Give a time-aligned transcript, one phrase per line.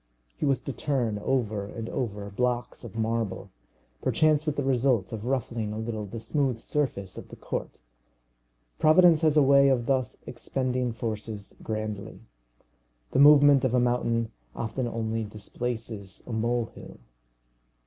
[0.35, 3.51] He was to turn over and over blocks of marble,
[4.01, 7.81] perchance with the result of ruffling a little the smooth surface of the court!
[8.79, 12.19] Providence has a way of thus expending forces grandly.
[13.11, 16.97] The movement of a mountain often only displaces a molehill.